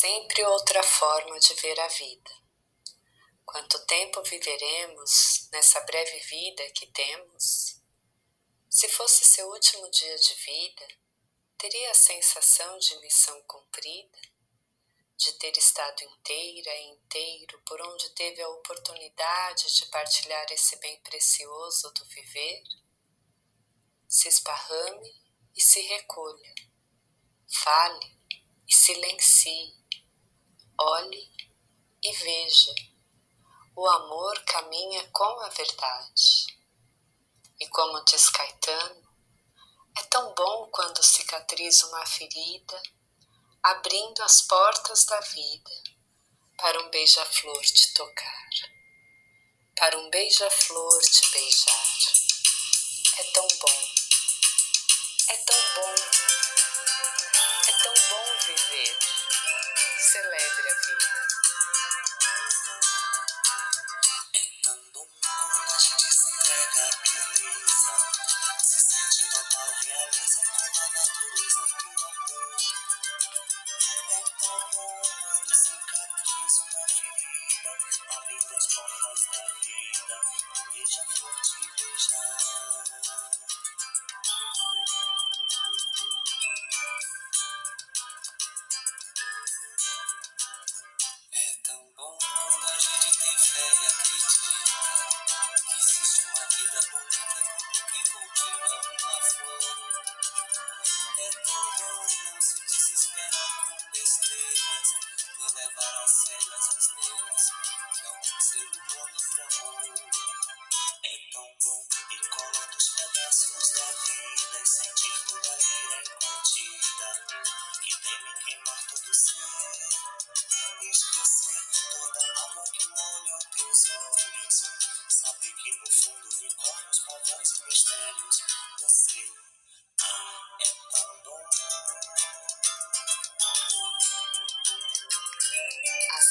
[0.00, 2.30] sempre outra forma de ver a vida.
[3.44, 7.82] Quanto tempo viveremos nessa breve vida que temos?
[8.70, 10.88] Se fosse seu último dia de vida,
[11.58, 14.18] teria a sensação de missão cumprida?
[15.18, 20.98] De ter estado inteira e inteiro por onde teve a oportunidade de partilhar esse bem
[21.02, 22.62] precioso do viver?
[24.08, 25.22] Se esparrame
[25.54, 26.54] e se recolha,
[27.52, 28.18] fale
[28.66, 29.79] e silencie,
[30.80, 31.30] olhe
[32.02, 32.74] e veja.
[33.76, 36.46] O amor caminha com a verdade.
[37.58, 39.08] E como diz Caetano,
[39.98, 42.82] é tão bom quando cicatriza uma ferida,
[43.62, 45.70] abrindo as portas da vida
[46.56, 48.48] para um beija-flor te tocar,
[49.76, 51.96] para um beija-flor te beijar.
[53.18, 53.88] É tão bom,
[55.28, 56.30] é tão bom
[57.82, 59.29] tão bom viver.
[60.00, 61.26] Celebre a vida.
[64.34, 67.94] É tão bom quando a gente se entrega beleza.
[68.64, 69.10] Se a
[71.60, 72.56] do amor.
[73.90, 75.00] É tão bom
[76.60, 77.70] uma ferida,
[78.16, 80.16] abrindo as portas da vida.
[80.56, 83.19] Um beija-flor te beijar.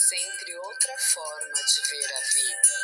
[0.09, 2.75] Sempre outra forma de ver a vida.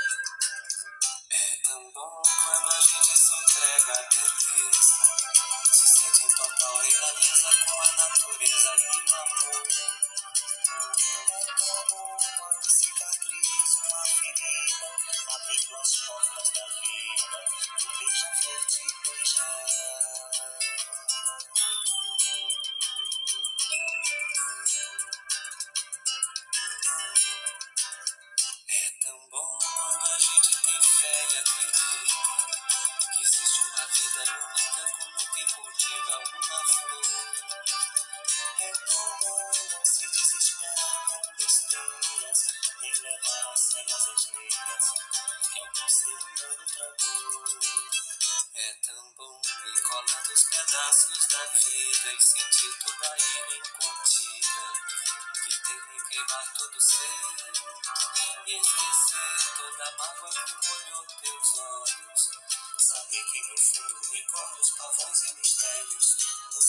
[1.32, 5.00] É tão bom quando a gente se entrega à beleza,
[5.74, 9.64] se sente em total realeza com a natureza e o amor.
[11.00, 14.88] É tão bom quando cicatriza uma ferida,
[15.36, 16.85] abrindo as portas da vida,
[18.26, 19.75] e beija-flor te beijar.
[48.66, 49.42] É tão bom.
[49.68, 54.74] Ir colando os pedaços da vida e sentir toda a ira incontida
[55.44, 57.36] que tem que queimar todo ser
[58.48, 62.30] e esquecer toda a mágoa que molhou teus olhos.
[62.80, 66.18] Saber que no fundo unicórnios, pavões e mistérios.
[66.52, 66.62] No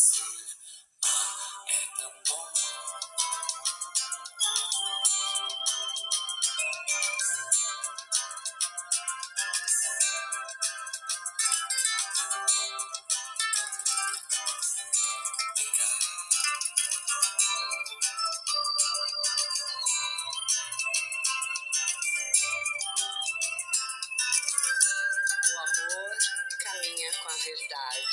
[27.47, 28.07] verdade.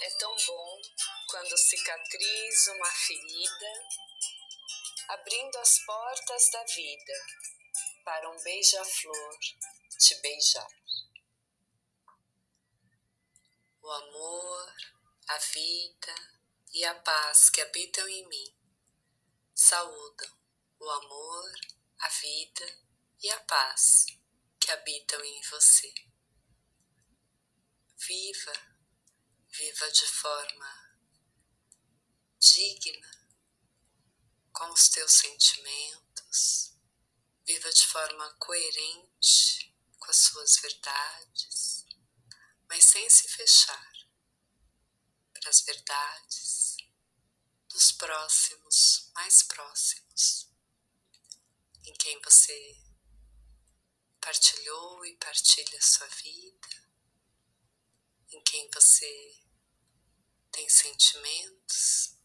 [0.00, 0.80] É tão bom
[1.28, 3.88] quando cicatriza uma ferida,
[5.08, 7.12] abrindo as portas da vida
[8.04, 9.38] para um beija-flor
[9.98, 10.68] te beijar.
[13.82, 14.74] O amor,
[15.28, 16.14] a vida
[16.72, 18.56] e a paz que habitam em mim
[19.54, 20.30] saúdam
[20.78, 21.50] o amor,
[22.00, 22.78] a vida
[23.22, 24.06] e a paz
[24.60, 26.15] que habitam em você.
[27.98, 28.52] Viva,
[29.48, 31.00] viva de forma
[32.38, 33.28] digna
[34.52, 36.74] com os teus sentimentos,
[37.46, 41.86] viva de forma coerente com as suas verdades,
[42.68, 43.92] mas sem se fechar
[45.32, 46.76] para as verdades
[47.66, 50.50] dos próximos, mais próximos,
[51.82, 52.78] em quem você
[54.20, 56.85] partilhou e partilha a sua vida
[58.36, 59.40] em quem você
[60.52, 62.18] tem sentimentos,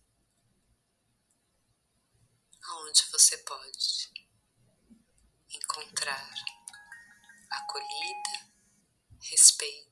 [2.83, 4.11] onde você pode
[5.53, 6.33] encontrar
[7.49, 8.53] acolhida,
[9.21, 9.90] respeito